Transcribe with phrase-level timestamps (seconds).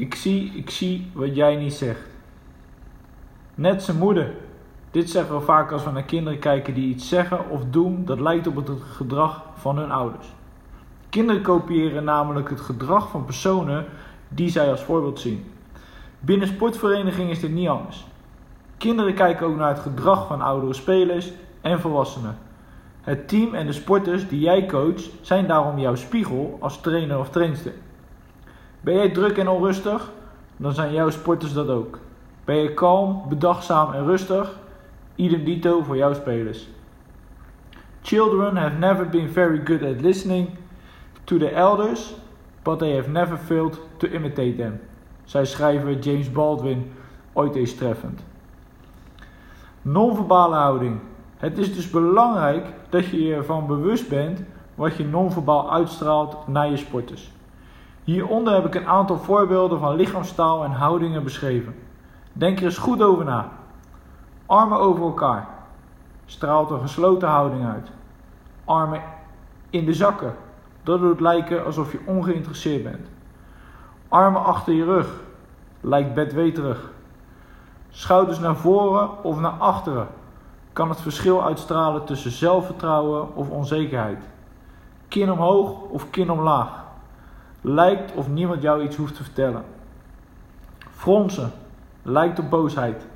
[0.00, 2.00] Ik zie, ik zie wat jij niet zegt.
[3.54, 4.34] Net zijn moeder.
[4.90, 8.20] Dit zeggen we vaak als we naar kinderen kijken die iets zeggen of doen dat
[8.20, 10.26] lijkt op het gedrag van hun ouders.
[11.08, 13.84] Kinderen kopiëren namelijk het gedrag van personen
[14.28, 15.44] die zij als voorbeeld zien.
[16.20, 18.06] Binnen sportverenigingen is dit niet anders.
[18.76, 22.38] Kinderen kijken ook naar het gedrag van oudere spelers en volwassenen.
[23.00, 27.30] Het team en de sporters die jij coacht zijn daarom jouw spiegel als trainer of
[27.30, 27.72] trainster.
[28.80, 30.10] Ben jij druk en onrustig?
[30.56, 31.98] Dan zijn jouw sporters dat ook.
[32.44, 34.58] Ben je kalm, bedachtzaam en rustig?
[35.14, 36.68] Idem dito voor jouw spelers.
[38.02, 40.48] Children have never been very good at listening
[41.24, 42.14] to the elders,
[42.62, 44.80] but they have never failed to imitate them.
[45.24, 46.92] Zij schrijver James Baldwin
[47.32, 48.24] ooit eens treffend.
[49.82, 50.98] Non-verbale houding.
[51.36, 54.42] Het is dus belangrijk dat je je ervan bewust bent
[54.74, 57.30] wat je non-verbaal uitstraalt naar je sporters.
[58.04, 61.74] Hieronder heb ik een aantal voorbeelden van lichaamstaal en houdingen beschreven.
[62.32, 63.48] Denk er eens goed over na.
[64.46, 65.48] Armen over elkaar.
[66.26, 67.90] Straalt een gesloten houding uit.
[68.64, 69.02] Armen
[69.70, 70.34] in de zakken.
[70.82, 73.08] Dat doet lijken alsof je ongeïnteresseerd bent.
[74.08, 75.08] Armen achter je rug.
[75.80, 76.90] Lijkt bedweterig.
[77.90, 80.06] Schouders naar voren of naar achteren.
[80.72, 84.24] Kan het verschil uitstralen tussen zelfvertrouwen of onzekerheid.
[85.08, 86.79] Kin omhoog of kin omlaag.
[87.60, 89.64] Lijkt of niemand jou iets hoeft te vertellen.
[90.90, 91.52] Fronsen.
[92.02, 93.06] Lijkt op boosheid.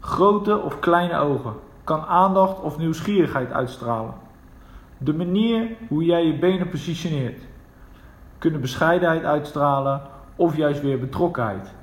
[0.00, 1.52] Grote of kleine ogen.
[1.84, 4.14] Kan aandacht of nieuwsgierigheid uitstralen.
[4.98, 7.42] De manier hoe jij je benen positioneert.
[8.38, 10.02] Kunnen bescheidenheid uitstralen
[10.36, 11.74] of juist weer betrokkenheid.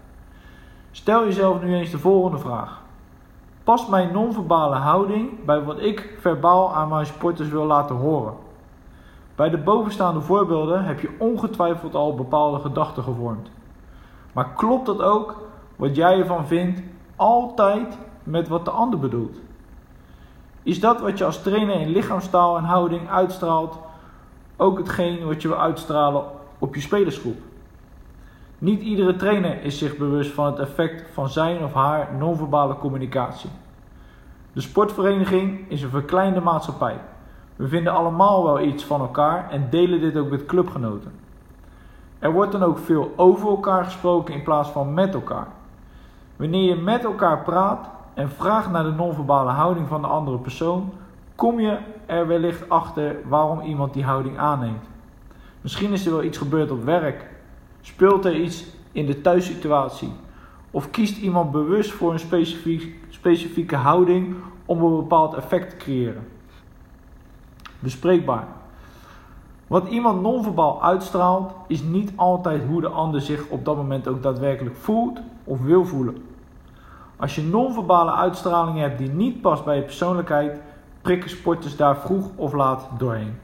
[0.91, 2.81] Stel jezelf nu eens de volgende vraag.
[3.63, 8.33] Past mijn non-verbale houding bij wat ik verbaal aan mijn sporters wil laten horen?
[9.41, 13.49] Bij de bovenstaande voorbeelden heb je ongetwijfeld al bepaalde gedachten gevormd.
[14.31, 16.81] Maar klopt dat ook wat jij ervan vindt
[17.15, 19.37] altijd met wat de ander bedoelt?
[20.63, 23.79] Is dat wat je als trainer in lichaamstaal en houding uitstraalt
[24.57, 26.23] ook hetgeen wat je wil uitstralen
[26.59, 27.37] op je spelersgroep?
[28.57, 33.49] Niet iedere trainer is zich bewust van het effect van zijn of haar non-verbale communicatie.
[34.53, 36.99] De sportvereniging is een verkleinde maatschappij.
[37.61, 41.11] We vinden allemaal wel iets van elkaar en delen dit ook met clubgenoten.
[42.19, 45.47] Er wordt dan ook veel over elkaar gesproken in plaats van met elkaar.
[46.35, 50.91] Wanneer je met elkaar praat en vraagt naar de non-verbale houding van de andere persoon,
[51.35, 54.85] kom je er wellicht achter waarom iemand die houding aanneemt.
[55.61, 57.29] Misschien is er wel iets gebeurd op werk.
[57.81, 60.13] Speelt er iets in de thuissituatie?
[60.71, 64.35] Of kiest iemand bewust voor een specifiek, specifieke houding
[64.65, 66.39] om een bepaald effect te creëren?
[67.81, 68.47] Bespreekbaar.
[69.67, 74.23] Wat iemand non-verbaal uitstraalt, is niet altijd hoe de ander zich op dat moment ook
[74.23, 76.25] daadwerkelijk voelt of wil voelen.
[77.15, 80.59] Als je non-verbale uitstralingen hebt die niet past bij je persoonlijkheid,
[81.01, 83.35] prikken sporters daar vroeg of laat doorheen.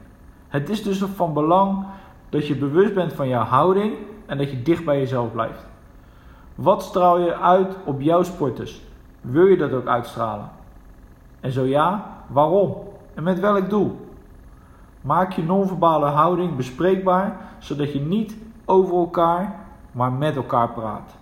[0.48, 1.84] Het is dus van belang
[2.28, 3.94] dat je bewust bent van jouw houding
[4.26, 5.66] en dat je dicht bij jezelf blijft.
[6.54, 8.82] Wat straal je uit op jouw sporters?
[9.20, 10.50] Wil je dat ook uitstralen?
[11.40, 12.76] En zo ja, waarom?
[13.14, 14.07] En met welk doel?
[15.08, 21.16] Maak je non-verbale houding bespreekbaar, zodat je niet over elkaar, maar met elkaar praat.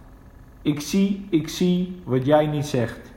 [0.62, 3.12] Ik zie, ik zie wat jij niet zegt.